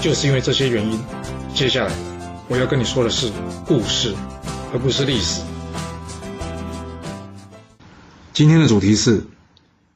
[0.00, 1.00] 就是因为这些原因，
[1.54, 1.92] 接下来
[2.48, 3.32] 我要跟你说的是
[3.66, 4.14] 故事，
[4.72, 5.42] 而不是历史。
[8.32, 9.26] 今天的主题是：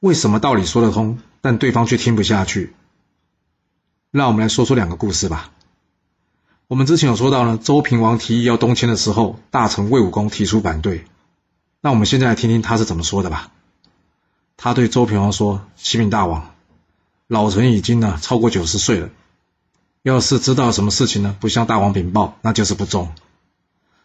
[0.00, 2.74] 为什么道理说得通，但对方却听不下去？
[4.10, 5.52] 让我们来说说两个故事吧。
[6.66, 11.04] 我们之前有说到呢，周平王提议要东迁的时候，大臣魏武公提出反对。
[11.80, 13.52] 那我们现在来听听他是怎么说的吧。
[14.56, 16.50] 他对周平王说：“启禀大王，
[17.28, 19.08] 老臣已经呢超过九十岁了。”
[20.02, 23.06] 要是知道什么事情呢，不向大王禀报，那就是不忠；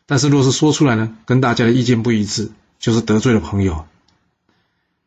[0.05, 3.87] 但是若是说出来呢，跟大家的意见不一致，就是得罪了朋友。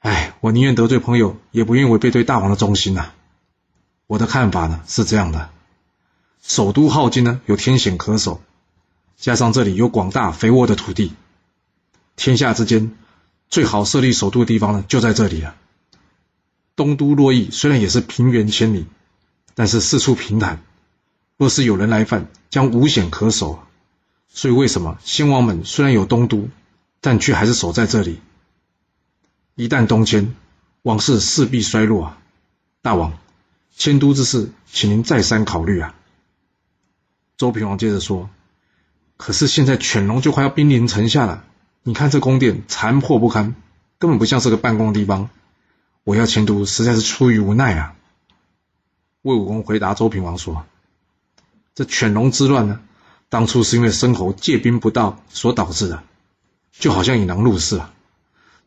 [0.00, 3.12] 哎，我宁愿得罪朋友，也不愿违背对大王的忠心呐。
[4.08, 5.50] 我的看法呢是这样的：
[6.42, 8.42] 首都镐京呢有天险可守，
[9.16, 11.12] 加上这里有广大肥沃的土地，
[12.16, 12.96] 天下之间
[13.48, 15.54] 最好设立首都的地方呢就在这里了。
[16.74, 18.86] 东都洛邑虽然也是平原千里，
[19.54, 20.60] 但是四处平坦。
[21.40, 23.60] 若是有人来犯，将无险可守。
[24.28, 26.50] 所以，为什么先王们虽然有东都，
[27.00, 28.20] 但却还是守在这里？
[29.54, 30.36] 一旦东迁，
[30.82, 32.18] 王室势必衰落啊！
[32.82, 33.14] 大王，
[33.74, 35.94] 迁都之事，请您再三考虑啊！
[37.38, 38.28] 周平王接着说
[39.16, 41.46] ：“可是现在犬戎就快要兵临城下了，
[41.82, 43.54] 你看这宫殿残破不堪，
[43.98, 45.30] 根本不像是个办公的地方。
[46.04, 47.96] 我要迁都，实在是出于无奈啊！”
[49.24, 50.66] 魏武公回答周平王说。
[51.74, 52.80] 这犬戎之乱呢，
[53.28, 56.02] 当初是因为申侯借兵不到所导致的，
[56.72, 57.92] 就好像引狼入室啊。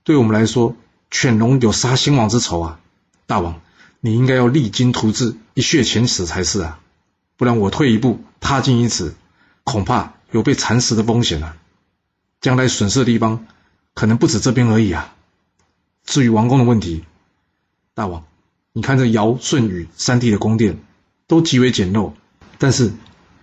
[0.03, 0.75] 对我们来说，
[1.11, 2.79] 犬戎有杀兴王之仇啊。
[3.25, 3.61] 大王，
[3.99, 6.79] 你应该要励精图治，一雪前耻才是啊。
[7.37, 9.15] 不然我退一步，踏进一尺，
[9.63, 11.57] 恐怕有被蚕食的风险啊。
[12.41, 13.45] 将来损失的地方，
[13.93, 15.15] 可能不止这边而已啊。
[16.05, 17.05] 至于王宫的问题，
[17.93, 18.25] 大王，
[18.73, 20.79] 你看这尧、舜、禹三帝的宫殿，
[21.27, 22.13] 都极为简陋。
[22.57, 22.93] 但是，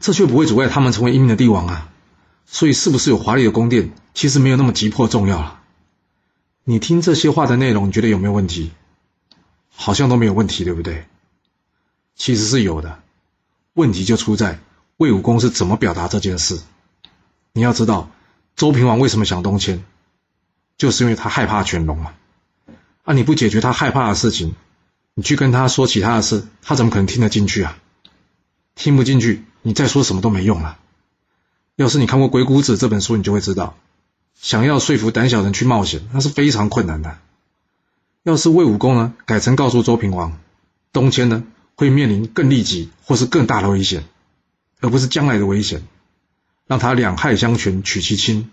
[0.01, 1.89] 这却不会阻碍他们成为英明的帝王啊！
[2.47, 5.61] 所以，是不是有华丽的宫殿，其实没有那么急迫重要了。
[6.65, 8.73] 你听这些话的内容，你觉得有没有问题？
[9.75, 11.07] 好像都没有问题，对不对？
[12.17, 13.01] 其实是有的。
[13.75, 14.59] 问题就出在
[14.97, 16.61] 魏武公是怎么表达这件事。
[17.53, 18.11] 你要知道，
[18.57, 19.85] 周平王为什么想东迁，
[20.77, 22.15] 就是因为他害怕犬戎啊！
[23.05, 24.55] 啊，你不解决他害怕的事情，
[25.15, 27.79] 你去跟他说其他的事，他怎么可能听得进去啊？
[28.75, 30.79] 听不进去，你再说什么都没用了。
[31.77, 33.77] 要是你看过《鬼谷子》这本书，你就会知道，
[34.35, 37.19] 想要说服胆小人去冒险，那是非常困难的。
[38.23, 40.39] 要是魏武公呢，改成告诉周平王，
[40.93, 41.45] 东迁呢
[41.75, 44.05] 会面临更立即或是更大的危险，
[44.81, 45.83] 而不是将来的危险，
[46.67, 48.51] 让他两害相权取其轻，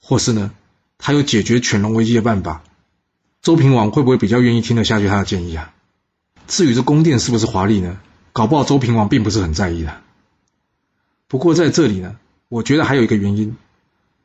[0.00, 0.50] 或是呢，
[0.98, 2.64] 他有解决犬戎危机的办法，
[3.40, 5.72] 周平王会不会比较愿意听得下去他的建议啊？
[6.48, 8.00] 至于这宫殿是不是华丽呢？
[8.32, 10.00] 搞不好周平王并不是很在意的。
[11.26, 12.16] 不过在这里呢，
[12.48, 13.56] 我觉得还有一个原因，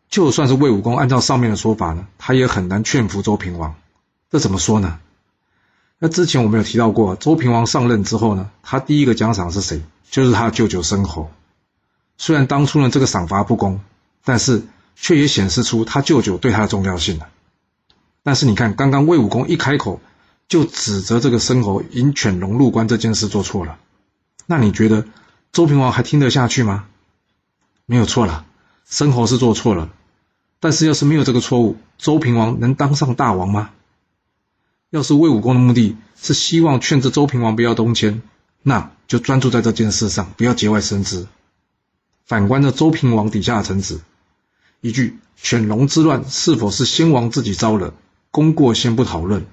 [0.10, 3.76] 就算是魏武公按照上面的说法呢，他也很难劝服周平王。
[4.30, 5.00] 这怎么说呢？
[6.00, 9.82] 那之前我们有提到过，周平王上任之后呢，他第一个奖赏是谁？
[10.10, 11.32] 就是他舅舅申侯。
[12.18, 13.80] 虽然当初呢这个赏罚不公，
[14.24, 14.64] 但是
[14.96, 17.28] 却也显示出他舅舅对他的重要性了。
[18.22, 20.00] 但是你看，刚刚魏武公一开口
[20.48, 23.78] 就指责这个申侯引犬戎入关这件事做错了。
[24.46, 25.06] 那你觉得
[25.52, 26.86] 周平王还听得下去吗？
[27.86, 28.46] 没有错了，
[28.86, 29.90] 申侯是做错了，
[30.60, 33.72] 但是要是没有这个错误，周平王能当上大王吗？
[34.90, 38.22] 要是魏武公的目的是希望劝这周平王不要东迁，
[38.62, 41.28] 那就专注在这件事上，不要节外生枝。
[42.26, 44.02] 反观这周平王底下的臣子，
[44.82, 47.94] 一句犬戎之乱是否是先王自己招惹，
[48.32, 49.46] 功过先不讨论，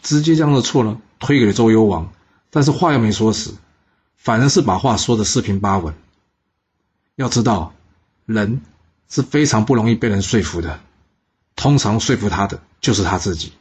[0.00, 2.12] 直接将这错呢推给了周幽王，
[2.50, 3.54] 但是话又没说死。
[4.24, 5.94] 反而是把话说的四平八稳。
[7.14, 7.74] 要知道，
[8.24, 8.62] 人
[9.06, 10.80] 是非常不容易被人说服的，
[11.54, 13.52] 通常说服他的就是他自己。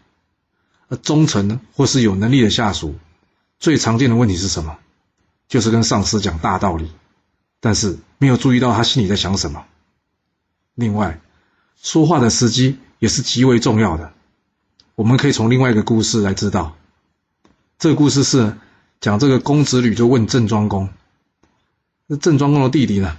[0.87, 2.95] 而忠诚呢，或是有能力的下属，
[3.59, 4.77] 最常见的问题是什么？
[5.49, 6.89] 就是跟上司讲大道理，
[7.59, 9.65] 但是没有注意到他心里在想什么。
[10.75, 11.19] 另外，
[11.75, 14.13] 说话的时机也是极为重要的。
[14.95, 16.77] 我们可以从另外一个故事来知道，
[17.77, 18.55] 这个故事是。
[19.03, 20.87] 讲这个公子吕就问郑庄公
[22.07, 23.17] ：“那郑庄公的弟弟呢，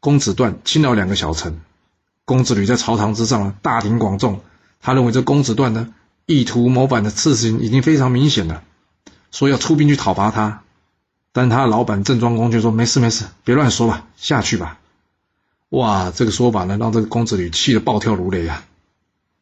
[0.00, 1.60] 公子段亲了两个小臣，
[2.24, 4.40] 公子吕在朝堂之上大庭广众，
[4.80, 5.92] 他认为这公子段呢
[6.24, 8.62] 意图谋反的事情已经非常明显了，
[9.30, 10.62] 说要出兵去讨伐他，
[11.32, 14.78] 但他老板郑庄公却说没事没事，别乱说吧，下去吧。
[15.68, 18.64] 哇，这个说法呢让这个公子吕气得暴跳如雷啊！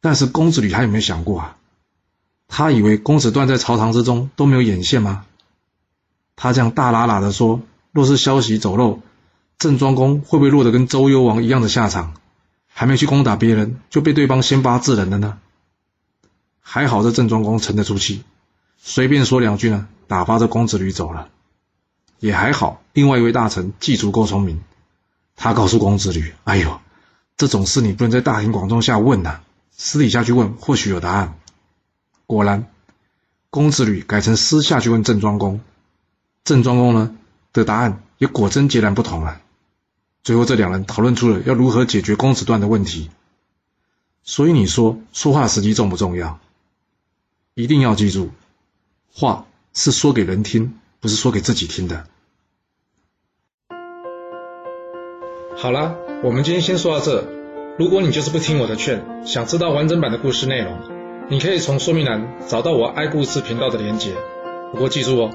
[0.00, 1.56] 但是公子吕还有没有想过啊？
[2.48, 5.24] 他以为公子段在朝堂之中都没有眼线吗？
[6.36, 7.62] 他这样大喇喇的说，
[7.92, 9.00] 若是消息走漏，
[9.58, 12.14] 郑庄公会不会落得跟周幽王一样的下场？
[12.68, 15.38] 还没去攻打别人，就被对方先发制人了呢？
[16.60, 18.22] 还好这郑庄公沉得住气，
[18.76, 21.28] 随便说两句呢，打发这公子吕走了。
[22.18, 24.62] 也还好，另外一位大臣既足够聪明，
[25.36, 26.80] 他告诉公子吕：“哎呦，
[27.36, 29.40] 这种事你不能在大庭广众下问呐。”
[29.78, 31.38] 私底下去问，或许有答案。
[32.26, 32.66] 果然，
[33.50, 35.60] 公子吕改成私下去问郑庄公，
[36.46, 37.16] 郑庄公呢
[37.52, 39.40] 的答案也果真截然不同了。
[40.22, 43.10] 最后，这两人讨论出了要如何解决公子段的问题。
[44.22, 46.38] 所以你说说话时机重不重要？
[47.54, 48.30] 一定要记住，
[49.12, 49.44] 话
[49.74, 52.06] 是说给人听，不是说给自己听的。
[55.56, 57.26] 好了，我们今天先说到这。
[57.76, 60.78] 如果你就是不听我的劝，想知道完整版的故事内容，
[61.28, 64.14] 你可以从说明栏找到我爱故事频道的连结。
[64.72, 65.34] 不过记住哦，